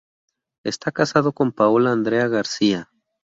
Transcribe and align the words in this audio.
Está 0.63 0.91
casado 0.91 1.31
con 1.31 1.51
Paola 1.51 1.91
Andrea 1.91 2.27
García. 2.27 2.89